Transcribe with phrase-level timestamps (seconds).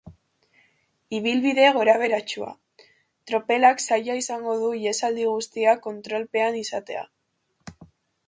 [1.15, 2.47] Ibilbide gorabeheratsua,
[3.31, 7.05] tropelak zaila izango du ihesaldi guztiak kontrolpean izatea.